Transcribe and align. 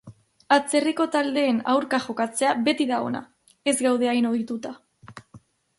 Atzerriko 0.55 1.05
taldeen 1.15 1.59
aurka 1.73 1.99
jokatzea 2.07 2.57
beti 2.69 2.89
da 2.93 3.03
ona, 3.11 3.25
ez 3.73 3.79
gaude 3.89 4.13
hain 4.15 4.31
ohituta. 4.33 4.75